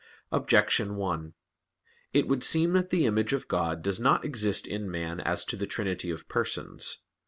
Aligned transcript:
Objection 0.31 0.95
1: 0.95 1.33
It 2.11 2.27
would 2.27 2.43
seem 2.43 2.73
that 2.73 2.89
the 2.89 3.05
image 3.05 3.33
of 3.33 3.47
God 3.47 3.83
does 3.83 3.99
not 3.99 4.25
exist 4.25 4.65
in 4.65 4.89
man 4.89 5.19
as 5.19 5.45
to 5.45 5.55
the 5.55 5.67
Trinity 5.67 6.09
of 6.09 6.27
Persons. 6.27 7.03